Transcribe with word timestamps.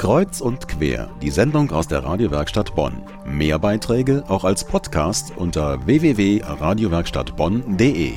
Kreuz 0.00 0.40
und 0.40 0.66
quer, 0.66 1.10
die 1.20 1.28
Sendung 1.28 1.70
aus 1.72 1.86
der 1.86 2.02
Radiowerkstatt 2.02 2.74
Bonn. 2.74 3.02
Mehr 3.26 3.58
Beiträge 3.58 4.24
auch 4.28 4.44
als 4.44 4.64
Podcast 4.64 5.36
unter 5.36 5.84
www.radiowerkstattbonn.de. 5.84 8.14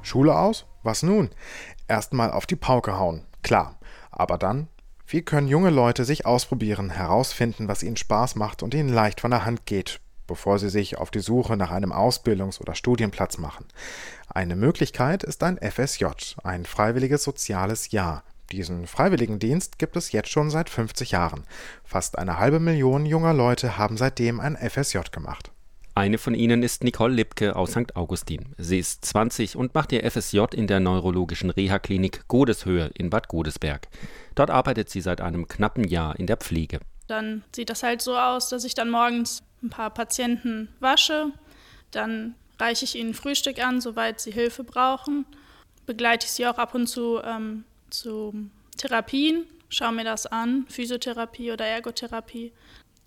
Schule 0.00 0.34
aus? 0.34 0.64
Was 0.82 1.02
nun? 1.02 1.28
Erstmal 1.88 2.30
auf 2.30 2.46
die 2.46 2.56
Pauke 2.56 2.98
hauen, 2.98 3.26
klar. 3.42 3.78
Aber 4.10 4.38
dann, 4.38 4.68
wie 5.06 5.20
können 5.20 5.46
junge 5.46 5.68
Leute 5.68 6.06
sich 6.06 6.24
ausprobieren, 6.24 6.88
herausfinden, 6.88 7.68
was 7.68 7.82
ihnen 7.82 7.98
Spaß 7.98 8.36
macht 8.36 8.62
und 8.62 8.72
ihnen 8.72 8.88
leicht 8.88 9.20
von 9.20 9.30
der 9.30 9.44
Hand 9.44 9.66
geht, 9.66 10.00
bevor 10.26 10.58
sie 10.58 10.70
sich 10.70 10.96
auf 10.96 11.10
die 11.10 11.20
Suche 11.20 11.58
nach 11.58 11.70
einem 11.70 11.92
Ausbildungs- 11.92 12.62
oder 12.62 12.74
Studienplatz 12.74 13.36
machen? 13.36 13.66
Eine 14.26 14.56
Möglichkeit 14.56 15.22
ist 15.22 15.42
ein 15.42 15.58
FSJ, 15.58 16.06
ein 16.44 16.64
freiwilliges 16.64 17.24
soziales 17.24 17.90
Jahr, 17.90 18.22
diesen 18.52 18.86
Freiwilligendienst 18.86 19.78
gibt 19.78 19.96
es 19.96 20.12
jetzt 20.12 20.30
schon 20.30 20.50
seit 20.50 20.70
50 20.70 21.10
Jahren. 21.10 21.44
Fast 21.84 22.18
eine 22.18 22.38
halbe 22.38 22.60
Million 22.60 23.06
junger 23.06 23.34
Leute 23.34 23.78
haben 23.78 23.96
seitdem 23.96 24.40
ein 24.40 24.56
FSJ 24.56 24.98
gemacht. 25.10 25.50
Eine 25.96 26.18
von 26.18 26.34
ihnen 26.34 26.62
ist 26.62 26.84
Nicole 26.84 27.14
Lipke 27.14 27.56
aus 27.56 27.70
St. 27.70 27.96
Augustin. 27.96 28.54
Sie 28.58 28.78
ist 28.78 29.02
20 29.06 29.56
und 29.56 29.74
macht 29.74 29.92
ihr 29.92 30.10
FSJ 30.10 30.40
in 30.52 30.66
der 30.66 30.78
neurologischen 30.78 31.48
Reha-Klinik 31.48 32.28
Godeshöhe 32.28 32.90
in 32.92 33.08
Bad 33.08 33.28
Godesberg. 33.28 33.88
Dort 34.34 34.50
arbeitet 34.50 34.90
sie 34.90 35.00
seit 35.00 35.22
einem 35.22 35.48
knappen 35.48 35.84
Jahr 35.84 36.18
in 36.18 36.26
der 36.26 36.36
Pflege. 36.36 36.80
Dann 37.06 37.44
sieht 37.54 37.70
das 37.70 37.82
halt 37.82 38.02
so 38.02 38.14
aus, 38.18 38.50
dass 38.50 38.64
ich 38.64 38.74
dann 38.74 38.90
morgens 38.90 39.42
ein 39.62 39.70
paar 39.70 39.88
Patienten 39.88 40.68
wasche, 40.80 41.32
dann 41.92 42.34
reiche 42.60 42.84
ich 42.84 42.96
ihnen 42.96 43.14
Frühstück 43.14 43.64
an, 43.64 43.80
soweit 43.80 44.20
sie 44.20 44.32
Hilfe 44.32 44.64
brauchen, 44.64 45.24
begleite 45.86 46.26
ich 46.26 46.32
sie 46.32 46.46
auch 46.46 46.58
ab 46.58 46.74
und 46.74 46.88
zu 46.88 47.22
ähm, 47.24 47.64
zu 47.90 48.50
Therapien, 48.76 49.44
schaue 49.68 49.92
mir 49.92 50.04
das 50.04 50.26
an, 50.26 50.66
Physiotherapie 50.68 51.52
oder 51.52 51.66
Ergotherapie. 51.66 52.52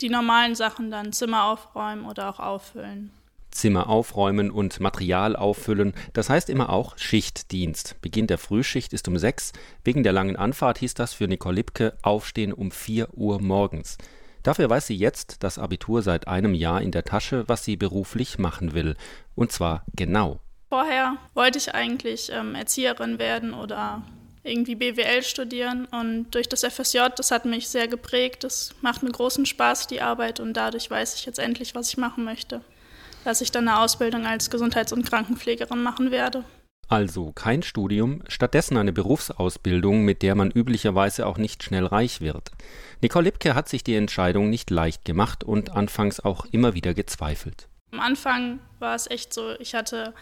Die 0.00 0.08
normalen 0.08 0.54
Sachen 0.54 0.90
dann 0.90 1.12
Zimmer 1.12 1.44
aufräumen 1.44 2.06
oder 2.06 2.30
auch 2.30 2.40
auffüllen. 2.40 3.10
Zimmer 3.50 3.88
aufräumen 3.88 4.50
und 4.50 4.80
Material 4.80 5.36
auffüllen, 5.36 5.92
das 6.12 6.30
heißt 6.30 6.48
immer 6.50 6.70
auch 6.70 6.96
Schichtdienst. 6.96 7.96
Beginn 8.00 8.26
der 8.26 8.38
Frühschicht 8.38 8.92
ist 8.92 9.08
um 9.08 9.18
sechs. 9.18 9.52
Wegen 9.84 10.02
der 10.02 10.12
langen 10.12 10.36
Anfahrt 10.36 10.78
hieß 10.78 10.94
das 10.94 11.12
für 11.12 11.26
Nicole 11.26 11.56
Lipke 11.56 11.94
Aufstehen 12.02 12.52
um 12.52 12.70
vier 12.70 13.08
Uhr 13.12 13.40
morgens. 13.40 13.98
Dafür 14.42 14.70
weiß 14.70 14.86
sie 14.86 14.96
jetzt 14.96 15.42
das 15.42 15.58
Abitur 15.58 16.02
seit 16.02 16.28
einem 16.28 16.54
Jahr 16.54 16.80
in 16.80 16.92
der 16.92 17.04
Tasche, 17.04 17.44
was 17.46 17.64
sie 17.64 17.76
beruflich 17.76 18.38
machen 18.38 18.72
will. 18.72 18.96
Und 19.34 19.52
zwar 19.52 19.84
genau. 19.94 20.40
Vorher 20.70 21.16
wollte 21.34 21.58
ich 21.58 21.74
eigentlich 21.74 22.30
ähm, 22.32 22.54
Erzieherin 22.54 23.18
werden 23.18 23.52
oder 23.52 24.02
irgendwie 24.42 24.74
BWL 24.74 25.22
studieren 25.22 25.86
und 25.86 26.30
durch 26.30 26.48
das 26.48 26.64
FSJ, 26.64 26.98
das 27.16 27.30
hat 27.30 27.44
mich 27.44 27.68
sehr 27.68 27.88
geprägt. 27.88 28.44
Das 28.44 28.74
macht 28.80 29.02
mir 29.02 29.10
großen 29.10 29.44
Spaß, 29.46 29.86
die 29.86 30.00
Arbeit 30.00 30.40
und 30.40 30.54
dadurch 30.54 30.90
weiß 30.90 31.14
ich 31.16 31.26
jetzt 31.26 31.38
endlich, 31.38 31.74
was 31.74 31.90
ich 31.90 31.96
machen 31.98 32.24
möchte. 32.24 32.62
Dass 33.24 33.42
ich 33.42 33.52
dann 33.52 33.68
eine 33.68 33.80
Ausbildung 33.80 34.26
als 34.26 34.50
Gesundheits- 34.50 34.92
und 34.92 35.06
Krankenpflegerin 35.06 35.82
machen 35.82 36.10
werde. 36.10 36.44
Also 36.88 37.30
kein 37.32 37.62
Studium, 37.62 38.22
stattdessen 38.26 38.76
eine 38.76 38.92
Berufsausbildung, 38.92 40.04
mit 40.04 40.22
der 40.22 40.34
man 40.34 40.50
üblicherweise 40.50 41.26
auch 41.26 41.38
nicht 41.38 41.62
schnell 41.62 41.86
reich 41.86 42.20
wird. 42.20 42.50
Nicole 43.00 43.26
Lipke 43.26 43.54
hat 43.54 43.68
sich 43.68 43.84
die 43.84 43.94
Entscheidung 43.94 44.50
nicht 44.50 44.70
leicht 44.70 45.04
gemacht 45.04 45.44
und 45.44 45.70
anfangs 45.70 46.18
auch 46.18 46.46
immer 46.46 46.74
wieder 46.74 46.92
gezweifelt. 46.92 47.68
Am 47.92 48.00
Anfang 48.00 48.58
war 48.80 48.96
es 48.96 49.08
echt 49.08 49.32
so, 49.32 49.52
ich 49.60 49.74
hatte 49.74 50.14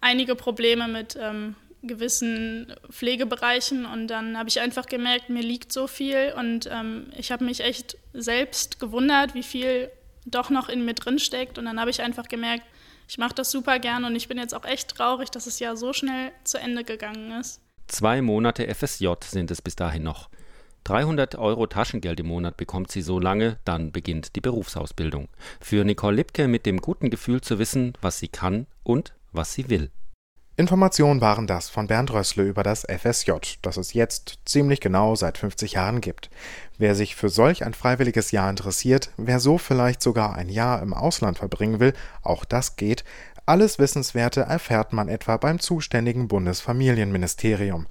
einige 0.00 0.34
Probleme 0.34 0.88
mit 0.88 1.16
ähm, 1.20 1.54
gewissen 1.82 2.74
Pflegebereichen 2.90 3.86
und 3.86 4.08
dann 4.08 4.38
habe 4.38 4.48
ich 4.48 4.60
einfach 4.60 4.86
gemerkt, 4.86 5.30
mir 5.30 5.42
liegt 5.42 5.72
so 5.72 5.86
viel 5.86 6.32
und 6.38 6.68
ähm, 6.70 7.12
ich 7.16 7.32
habe 7.32 7.44
mich 7.44 7.60
echt 7.60 7.96
selbst 8.12 8.78
gewundert, 8.78 9.34
wie 9.34 9.42
viel 9.42 9.90
doch 10.24 10.50
noch 10.50 10.68
in 10.68 10.84
mir 10.84 10.94
drin 10.94 11.18
steckt 11.18 11.58
und 11.58 11.64
dann 11.64 11.80
habe 11.80 11.90
ich 11.90 12.00
einfach 12.00 12.28
gemerkt, 12.28 12.64
ich 13.08 13.18
mache 13.18 13.34
das 13.34 13.50
super 13.50 13.78
gern 13.78 14.04
und 14.04 14.14
ich 14.14 14.28
bin 14.28 14.38
jetzt 14.38 14.54
auch 14.54 14.64
echt 14.64 14.96
traurig, 14.96 15.30
dass 15.30 15.46
es 15.46 15.58
ja 15.58 15.76
so 15.76 15.92
schnell 15.92 16.32
zu 16.44 16.58
Ende 16.58 16.84
gegangen 16.84 17.32
ist. 17.40 17.60
Zwei 17.88 18.22
Monate 18.22 18.72
FSJ 18.72 19.08
sind 19.24 19.50
es 19.50 19.60
bis 19.60 19.76
dahin 19.76 20.04
noch. 20.04 20.30
300 20.84 21.36
Euro 21.36 21.66
Taschengeld 21.66 22.18
im 22.20 22.26
Monat 22.26 22.56
bekommt 22.56 22.90
sie 22.90 23.02
so 23.02 23.18
lange, 23.18 23.58
dann 23.64 23.92
beginnt 23.92 24.34
die 24.34 24.40
Berufsausbildung. 24.40 25.28
Für 25.60 25.84
Nicole 25.84 26.16
Lipke 26.16 26.48
mit 26.48 26.66
dem 26.66 26.78
guten 26.78 27.10
Gefühl 27.10 27.40
zu 27.40 27.58
wissen, 27.58 27.92
was 28.00 28.18
sie 28.18 28.28
kann 28.28 28.66
und 28.82 29.14
was 29.32 29.52
sie 29.52 29.68
will. 29.68 29.90
Informationen 30.56 31.22
waren 31.22 31.46
das 31.46 31.70
von 31.70 31.86
Bernd 31.86 32.12
Rössle 32.12 32.44
über 32.44 32.62
das 32.62 32.84
FSJ, 32.84 33.32
das 33.62 33.78
es 33.78 33.94
jetzt 33.94 34.38
ziemlich 34.44 34.80
genau 34.80 35.14
seit 35.14 35.38
50 35.38 35.72
Jahren 35.72 36.02
gibt. 36.02 36.28
Wer 36.76 36.94
sich 36.94 37.16
für 37.16 37.30
solch 37.30 37.64
ein 37.64 37.72
freiwilliges 37.72 38.32
Jahr 38.32 38.50
interessiert, 38.50 39.10
wer 39.16 39.40
so 39.40 39.56
vielleicht 39.56 40.02
sogar 40.02 40.34
ein 40.34 40.50
Jahr 40.50 40.82
im 40.82 40.92
Ausland 40.92 41.38
verbringen 41.38 41.80
will, 41.80 41.94
auch 42.22 42.44
das 42.44 42.76
geht. 42.76 43.02
Alles 43.46 43.78
Wissenswerte 43.78 44.42
erfährt 44.42 44.92
man 44.92 45.08
etwa 45.08 45.38
beim 45.38 45.58
zuständigen 45.58 46.28
Bundesfamilienministerium. 46.28 47.86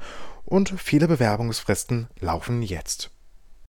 Und 0.46 0.74
viele 0.78 1.08
Bewerbungsfristen 1.08 2.10
laufen 2.20 2.62
jetzt. 2.62 3.11